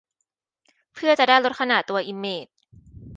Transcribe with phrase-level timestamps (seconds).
[0.93, 2.47] เพื่อจะได้ลดขนาดตัวอิมเมจ